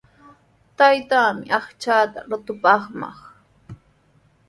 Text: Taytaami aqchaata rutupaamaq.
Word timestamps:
Taytaami 0.77 1.45
aqchaata 1.57 2.19
rutupaamaq. 2.29 3.17